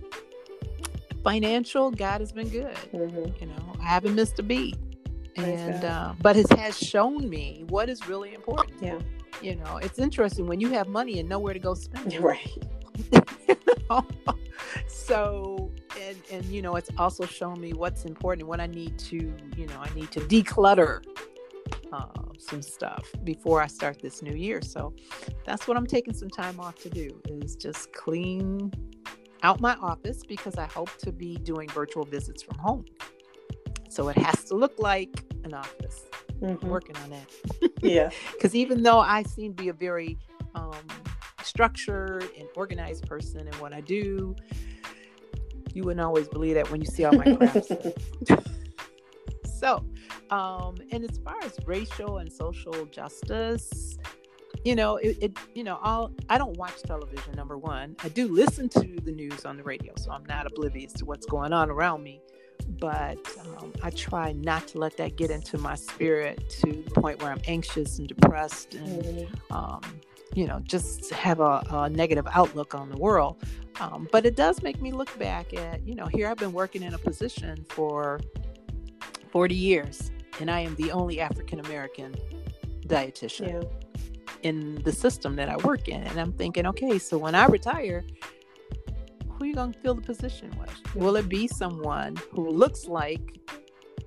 [1.25, 2.77] financial, God has been good.
[2.95, 3.43] Mm-hmm.
[3.43, 4.77] You know, I haven't missed a beat
[5.37, 8.83] and uh, but it has shown me what is really important.
[8.83, 8.99] Yeah,
[9.43, 12.21] you know, it's interesting when you have money and nowhere to go spend it.
[12.21, 12.51] Right.
[13.13, 13.57] you
[13.91, 14.07] know?
[14.87, 15.71] so
[16.01, 19.17] and and you know it's also shown me what's important what i need to
[19.57, 21.05] you know i need to declutter
[21.93, 22.07] uh,
[22.39, 24.93] some stuff before i start this new year so
[25.45, 28.73] that's what i'm taking some time off to do is just clean
[29.43, 32.85] out my office because i hope to be doing virtual visits from home
[33.97, 36.03] so it has to look like an office.
[36.43, 36.69] Mm-hmm.
[36.69, 37.71] working on that.
[37.81, 38.11] yeah.
[38.33, 40.19] Because even though I seem to be a very
[40.55, 40.87] um,
[41.43, 44.37] structured and organized person in what I do,
[45.73, 47.73] you wouldn't always believe that when you see all my crafts.
[49.59, 49.83] so,
[50.29, 53.97] um, and as far as racial and social justice,
[54.63, 57.97] you know, it, it, you know, I'll, I don't watch television, number one.
[58.05, 61.25] I do listen to the news on the radio, so I'm not oblivious to what's
[61.25, 62.21] going on around me
[62.69, 63.19] but
[63.59, 67.33] um, I try not to let that get into my spirit to the point where
[67.33, 69.53] I'm anxious and depressed and, mm-hmm.
[69.53, 69.81] um,
[70.35, 73.37] you know, just have a, a, negative outlook on the world.
[73.81, 76.83] Um, but it does make me look back at, you know, here I've been working
[76.83, 78.21] in a position for
[79.31, 82.15] 40 years, and I am the only African American
[82.87, 83.63] dietitian.
[83.63, 83.69] Yeah.
[84.43, 86.03] In the system that I work in.
[86.05, 88.05] And I'm thinking, okay, so when I retire,
[89.47, 90.95] you going to fill the position with?
[90.95, 93.39] Will it be someone who looks like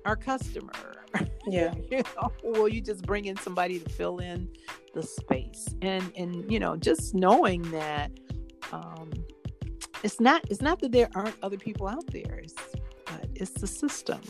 [0.04, 0.72] our customer?
[1.46, 1.74] Yeah.
[1.90, 4.48] you know, will you just bring in somebody to fill in
[4.94, 5.66] the space?
[5.82, 8.12] And and you know, just knowing that
[8.70, 9.10] um,
[10.04, 12.54] it's not it's not that there aren't other people out there, it's,
[13.06, 14.20] but it's the system,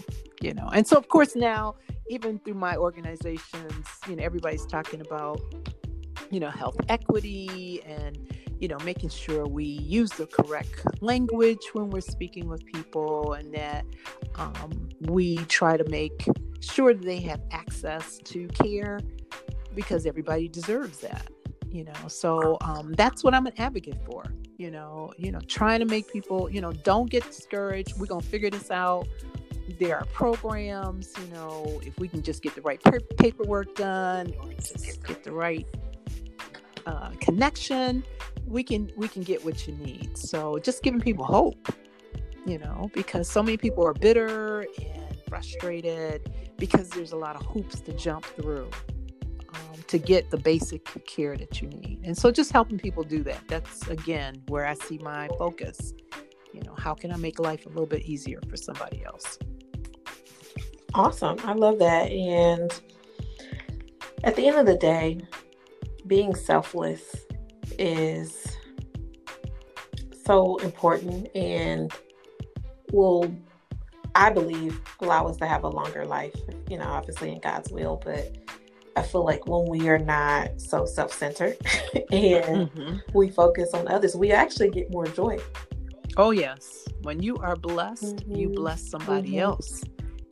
[0.41, 0.69] you know.
[0.73, 1.75] And so, of course, now
[2.09, 5.41] even through my organizations, you know, everybody's talking about
[6.31, 8.17] you know health equity and
[8.61, 13.53] you know, making sure we use the correct language when we're speaking with people and
[13.55, 13.85] that
[14.37, 16.27] um, we try to make
[16.61, 19.01] sure that they have access to care
[19.75, 21.27] because everybody deserves that
[21.73, 22.09] you know?
[22.09, 24.25] So um, that's what i'm an advocate for
[24.61, 27.99] you know you know trying to make people you know don't get discouraged.
[27.99, 29.09] We're gonna figure this out.
[29.79, 32.81] There are programs you know if we can just get the right
[33.17, 35.67] paperwork done or just get the right
[36.87, 38.03] uh, connection
[38.47, 40.17] we can we can get what you need.
[40.19, 41.73] So just giving people hope
[42.47, 47.47] you know because so many people are bitter and frustrated because there's a lot of
[47.47, 48.69] hoops to jump through
[49.55, 52.01] um, to get the basic care that you need.
[52.05, 55.95] And so just helping people do that that's again where i see my focus.
[56.53, 59.39] You know how can i make life a little bit easier for somebody else?
[60.95, 61.37] Awesome.
[61.45, 62.11] I love that.
[62.11, 62.73] And
[64.25, 65.21] at the end of the day
[66.07, 67.03] being selfless
[67.79, 68.57] is
[70.25, 71.93] so important and
[72.93, 73.33] will
[74.15, 76.35] I believe allow us to have a longer life,
[76.69, 78.37] you know, obviously in God's will, but
[78.97, 81.57] I feel like when we are not so self-centered
[81.95, 82.97] and mm-hmm.
[83.15, 85.39] we focus on others, we actually get more joy.
[86.17, 86.87] Oh yes.
[87.03, 88.35] When you are blessed, mm-hmm.
[88.35, 89.41] you bless somebody mm-hmm.
[89.41, 89.85] else.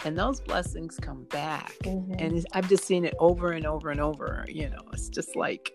[0.05, 1.75] And those blessings come back.
[1.83, 2.15] Mm-hmm.
[2.19, 4.83] And I've just seen it over and over and over, you know.
[4.93, 5.73] It's just like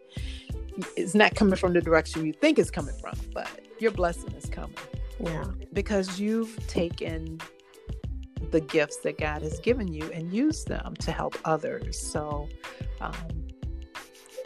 [0.97, 4.45] it's not coming from the direction you think it's coming from, but your blessing is
[4.45, 4.75] coming.
[5.19, 5.45] Yeah.
[5.73, 7.39] Because you've taken
[8.51, 11.99] the gifts that God has given you and used them to help others.
[11.99, 12.47] So,
[13.01, 13.13] um,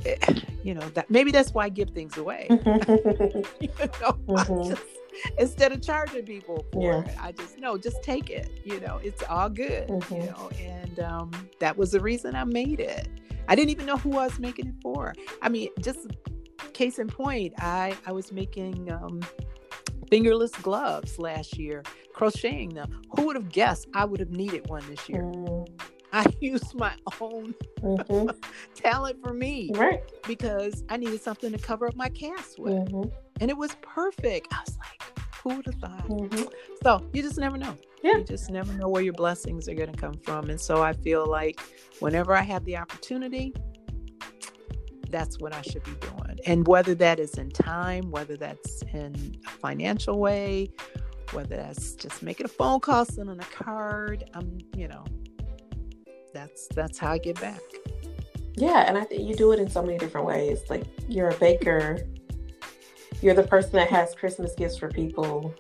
[0.06, 2.48] it, eh, you know that maybe that's why I give things away.
[2.50, 4.74] you know, mm-hmm.
[5.38, 8.62] instead of charging people for it, I just no, just take it.
[8.64, 9.88] You know, it's all good.
[9.88, 10.16] Mm-hmm.
[10.16, 13.08] You know, and um, that was the reason I made it.
[13.48, 15.14] I didn't even know who I was making it for.
[15.42, 16.08] I mean, just
[16.74, 19.22] case in point, I I was making um,
[20.10, 23.02] fingerless gloves last year, crocheting them.
[23.16, 25.24] Who would have guessed I would have needed one this year?
[25.24, 25.68] Mm.
[26.14, 28.30] I used my own mm-hmm.
[28.76, 30.02] talent for me, right?
[30.28, 33.10] Because I needed something to cover up my cast with, mm-hmm.
[33.40, 34.54] And it was perfect.
[34.54, 36.08] I was like, who would have thought?
[36.08, 36.44] Mm-hmm.
[36.84, 37.76] So you just never know.
[38.04, 38.18] Yeah.
[38.18, 40.50] You just never know where your blessings are going to come from.
[40.50, 41.60] And so I feel like
[42.00, 43.54] whenever I have the opportunity,
[45.10, 46.40] that's what I should be doing.
[46.46, 50.70] And whether that is in time, whether that's in a financial way,
[51.32, 55.04] whether that's just making a phone call, sending a card, I'm, you know,
[56.34, 57.62] that's that's how I get back.
[58.56, 60.62] Yeah, and I think you do it in so many different ways.
[60.70, 62.00] Like you're a baker,
[63.22, 65.54] you're the person that has Christmas gifts for people,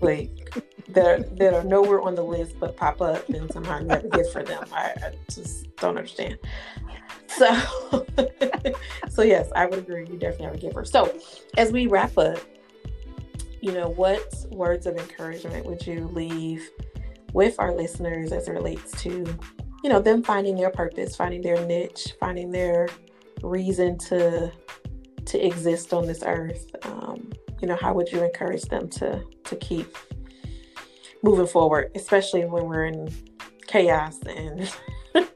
[0.00, 3.88] like that are, that are nowhere on the list but pop up and somehow you
[3.88, 4.64] have a gift for them.
[4.72, 6.38] I, I just don't understand.
[7.26, 8.06] So,
[9.08, 10.06] so yes, I would agree.
[10.06, 10.84] You definitely have a giver.
[10.84, 11.18] So,
[11.56, 12.38] as we wrap up,
[13.60, 16.68] you know, what words of encouragement would you leave
[17.32, 19.24] with our listeners as it relates to,
[19.82, 22.88] you know, them finding their purpose, finding their niche, finding their
[23.42, 24.52] reason to
[25.26, 26.74] to exist on this earth?
[26.82, 29.96] Um, you know, how would you encourage them to to keep
[31.22, 33.12] moving forward, especially when we're in
[33.66, 34.70] chaos and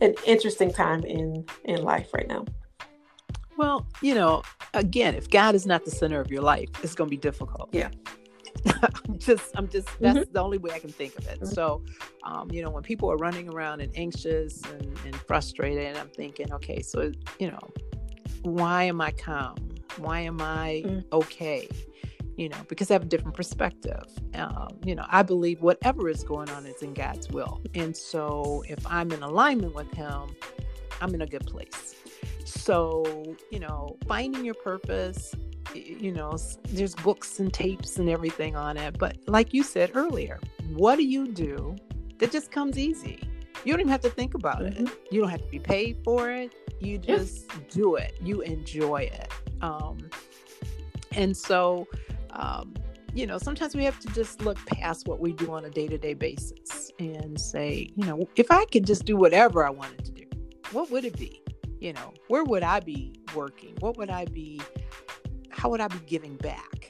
[0.00, 2.44] an interesting time in in life right now.
[3.56, 4.42] Well, you know,
[4.74, 7.70] again, if God is not the center of your life, it's going to be difficult.
[7.72, 7.90] Yeah.
[8.82, 10.32] I'm just, I'm just, that's mm-hmm.
[10.32, 11.40] the only way I can think of it.
[11.40, 11.54] Mm-hmm.
[11.54, 11.82] So,
[12.22, 16.52] um, you know, when people are running around and anxious and, and frustrated, I'm thinking,
[16.52, 17.10] okay, so,
[17.40, 17.70] you know,
[18.54, 19.56] why am I calm?
[19.96, 21.00] Why am I mm-hmm.
[21.12, 21.68] okay?
[22.38, 24.04] you know, because I have a different perspective.
[24.34, 27.60] Um, you know, I believe whatever is going on is in God's will.
[27.74, 30.36] And so if I'm in alignment with Him,
[31.00, 31.96] I'm in a good place.
[32.44, 35.34] So, you know, finding your purpose,
[35.74, 36.38] you know,
[36.68, 38.96] there's books and tapes and everything on it.
[38.98, 40.38] But like you said earlier,
[40.74, 41.74] what do you do
[42.18, 43.18] that just comes easy?
[43.64, 44.86] You don't even have to think about mm-hmm.
[44.86, 44.92] it.
[45.10, 46.52] You don't have to be paid for it.
[46.80, 48.16] You just do it.
[48.22, 49.32] You enjoy it.
[49.62, 49.98] Um,
[51.12, 51.88] and so,
[52.30, 52.74] um,
[53.14, 55.88] you know, sometimes we have to just look past what we do on a day
[55.88, 60.04] to day basis and say, you know, if I could just do whatever I wanted
[60.04, 60.24] to do,
[60.72, 61.42] what would it be?
[61.80, 63.74] You know, where would I be working?
[63.80, 64.60] What would I be?
[65.50, 66.88] How would I be giving back?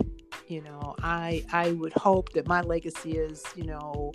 [0.48, 4.12] You know, I I would hope that my legacy is, you know,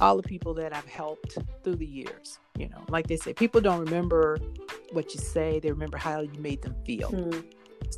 [0.00, 2.38] all the people that I've helped through the years.
[2.58, 4.38] You know, like they say, people don't remember
[4.92, 7.10] what you say; they remember how you made them feel.
[7.10, 7.44] Mm.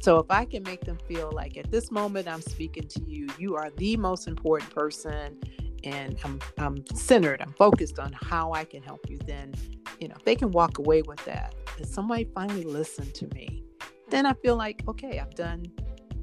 [0.03, 3.29] So if I can make them feel like at this moment I'm speaking to you,
[3.39, 5.39] you are the most important person
[5.85, 9.55] and I'm I'm centered, I'm focused on how I can help you, then
[10.01, 13.63] you know, if they can walk away with that, that somebody finally listened to me,
[14.11, 15.65] then I feel like, okay, I've done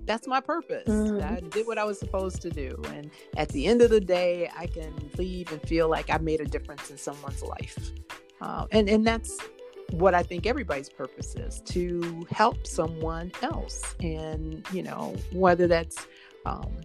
[0.05, 0.89] that's my purpose.
[0.89, 1.23] Mm.
[1.23, 2.75] I did what I was supposed to do.
[2.87, 6.41] And at the end of the day, I can leave and feel like I made
[6.41, 7.91] a difference in someone's life.
[8.43, 9.39] Uh, and, and that's
[9.91, 13.95] what I think everybody's purpose is to help someone else.
[14.01, 16.07] And, you know, whether that's
[16.45, 16.75] um,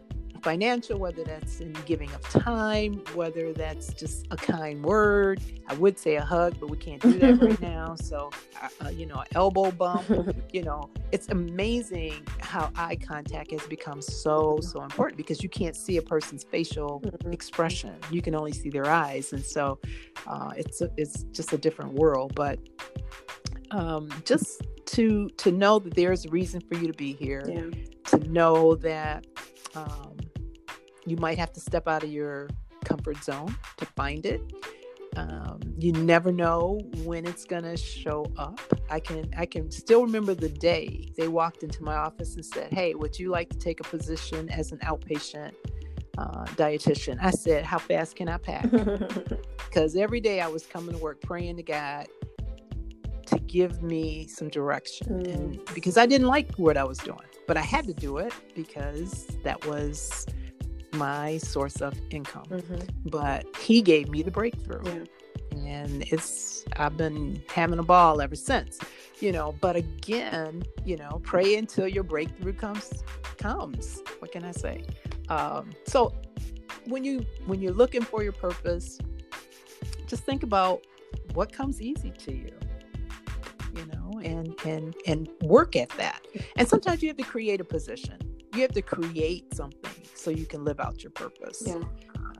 [0.42, 5.40] financial, whether that's in giving of time, whether that's just a kind word.
[5.68, 7.94] I would say a hug, but we can't do that right now.
[7.96, 8.30] So,
[8.62, 10.06] uh, uh you know, elbow bump,
[10.52, 15.76] you know, it's amazing how eye contact has become so, so important because you can't
[15.76, 17.32] see a person's facial mm-hmm.
[17.32, 17.94] expression.
[18.10, 19.32] You can only see their eyes.
[19.32, 19.78] And so
[20.26, 22.34] uh, it's, a, it's just a different world.
[22.34, 22.58] But
[23.70, 27.70] um, just to to know that there's a reason for you to be here yeah.
[28.06, 29.26] to know that
[29.74, 30.16] um,
[31.10, 32.48] you might have to step out of your
[32.84, 34.40] comfort zone to find it.
[35.16, 38.60] Um, you never know when it's gonna show up.
[38.90, 42.72] I can I can still remember the day they walked into my office and said,
[42.72, 45.54] "Hey, would you like to take a position as an outpatient
[46.18, 48.66] uh, dietitian?" I said, "How fast can I pack?"
[49.68, 52.06] Because every day I was coming to work praying to God
[53.26, 55.34] to give me some direction, mm.
[55.34, 58.32] and because I didn't like what I was doing, but I had to do it
[58.54, 60.26] because that was
[60.92, 62.46] my source of income.
[62.48, 63.08] Mm-hmm.
[63.08, 64.82] But he gave me the breakthrough.
[64.84, 65.04] Yeah.
[65.66, 68.78] And it's I've been having a ball ever since.
[69.20, 73.02] You know, but again, you know, pray until your breakthrough comes
[73.36, 74.02] comes.
[74.20, 74.84] What can I say?
[75.28, 76.14] Um, so
[76.86, 78.98] when you when you're looking for your purpose,
[80.06, 80.86] just think about
[81.34, 82.52] what comes easy to you
[83.74, 86.26] you know and and and work at that
[86.56, 88.16] and sometimes you have to create a position
[88.58, 91.62] you have to create something so you can live out your purpose.
[91.64, 91.80] Yeah.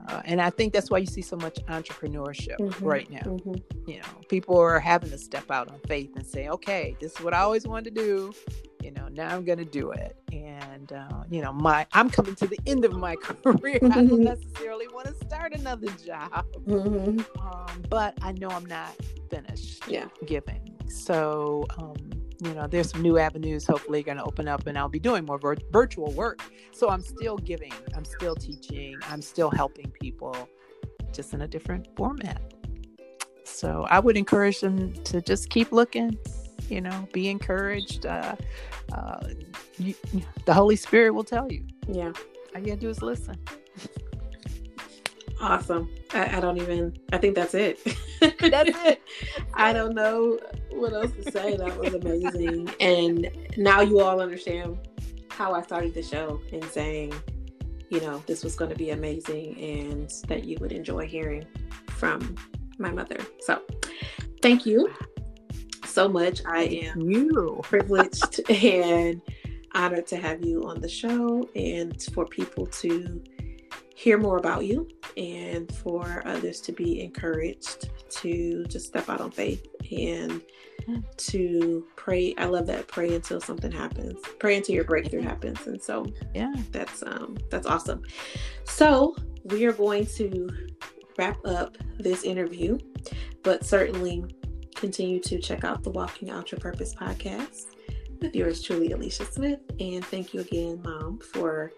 [0.07, 2.85] Uh, and I think that's why you see so much entrepreneurship mm-hmm.
[2.85, 3.19] right now.
[3.19, 3.89] Mm-hmm.
[3.89, 7.21] You know, people are having to step out on faith and say, "Okay, this is
[7.21, 8.33] what I always wanted to do.
[8.81, 12.35] You know, now I'm going to do it." And uh, you know, my I'm coming
[12.35, 13.79] to the end of my career.
[13.83, 17.19] I don't necessarily want to start another job, mm-hmm.
[17.39, 18.95] um, but I know I'm not
[19.29, 20.07] finished yeah.
[20.25, 20.75] giving.
[20.87, 21.65] So.
[21.77, 24.99] Um, you know, there's some new avenues hopefully going to open up, and I'll be
[24.99, 26.41] doing more vir- virtual work.
[26.71, 30.35] So I'm still giving, I'm still teaching, I'm still helping people,
[31.11, 32.41] just in a different format.
[33.43, 36.17] So I would encourage them to just keep looking,
[36.69, 38.05] you know, be encouraged.
[38.05, 38.35] Uh,
[38.93, 39.27] uh,
[39.77, 39.95] you,
[40.45, 41.63] the Holy Spirit will tell you.
[41.87, 42.13] Yeah.
[42.55, 43.35] All you gotta do is listen.
[45.41, 45.89] Awesome.
[46.13, 47.79] I, I, don't even, I think that's it.
[48.19, 49.01] That's it.
[49.53, 50.37] I don't know
[50.79, 51.57] what else to say.
[51.57, 52.69] That was amazing.
[52.79, 54.77] And now you all understand
[55.29, 57.13] how I started the show and saying,
[57.89, 61.45] you know, this was going to be amazing and that you would enjoy hearing
[61.87, 62.35] from
[62.77, 63.17] my mother.
[63.41, 63.61] So
[64.41, 64.93] thank you
[65.85, 66.41] so much.
[66.45, 67.59] I am you.
[67.63, 69.21] privileged and
[69.73, 73.21] honored to have you on the show and for people to
[73.95, 79.29] hear more about you and for others to be encouraged to just step out on
[79.29, 80.41] faith and
[81.17, 82.33] to pray.
[82.37, 84.19] I love that pray until something happens.
[84.39, 85.65] Pray until your breakthrough happens.
[85.67, 88.03] And so yeah, that's um that's awesome.
[88.65, 89.15] So
[89.45, 90.49] we are going to
[91.17, 92.77] wrap up this interview,
[93.43, 94.23] but certainly
[94.75, 97.65] continue to check out the Walking Out Your Purpose podcast
[98.21, 99.59] with yours truly, Alicia Smith.
[99.79, 101.71] And thank you again, Mom, for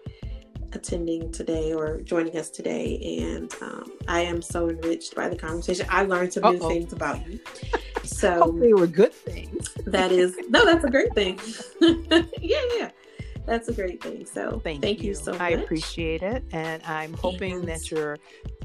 [0.72, 3.18] attending today or joining us today.
[3.22, 5.86] And um, I am so enriched by the conversation.
[5.88, 6.52] I learned some Uh-oh.
[6.52, 7.40] new things about you.
[8.04, 9.72] So they were good things.
[9.86, 11.38] that is no, that's a great thing.
[12.40, 12.90] yeah, yeah.
[13.46, 14.26] That's a great thing.
[14.26, 15.10] So thank, thank you.
[15.10, 15.14] you.
[15.14, 15.40] so much.
[15.40, 16.44] I appreciate it.
[16.50, 17.68] And I'm hoping and...
[17.68, 18.18] that your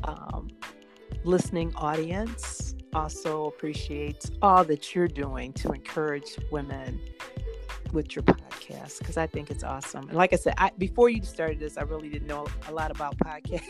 [0.04, 0.50] um,
[1.24, 7.00] listening audience also appreciates all that you're doing to encourage women
[7.94, 10.08] with your podcast because I think it's awesome.
[10.10, 12.92] And like I said, I, before you started this, I really didn't know a lot
[12.92, 13.62] about podcasts.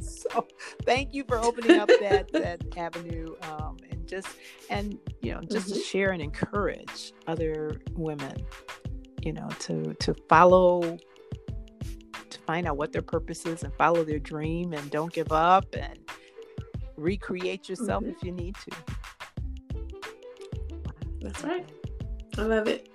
[0.00, 0.46] so
[0.82, 4.28] thank you for opening up that that avenue um, and just
[4.70, 5.78] and you know just mm-hmm.
[5.78, 8.36] to share and encourage other women,
[9.22, 10.98] you know, to to follow
[12.30, 15.74] to find out what their purpose is and follow their dream and don't give up
[15.74, 15.98] and
[16.96, 18.12] recreate yourself mm-hmm.
[18.12, 18.70] if you need to.
[21.20, 21.68] That's right.
[22.38, 22.88] I love it.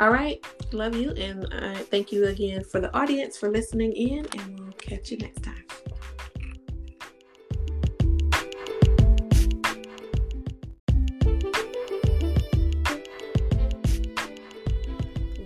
[0.00, 0.44] All right.
[0.72, 1.12] Love you.
[1.12, 4.26] And uh, thank you again for the audience for listening in.
[4.38, 5.64] And we'll catch you next time.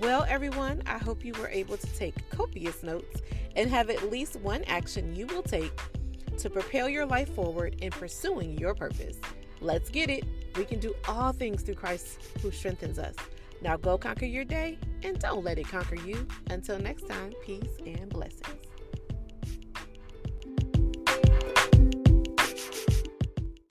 [0.00, 3.20] Well, everyone, I hope you were able to take copious notes
[3.54, 5.78] and have at least one action you will take
[6.38, 9.18] to propel your life forward in pursuing your purpose.
[9.60, 10.24] Let's get it.
[10.56, 13.14] We can do all things through Christ who strengthens us.
[13.60, 16.26] Now go conquer your day and don't let it conquer you.
[16.50, 18.67] Until next time, peace and blessings.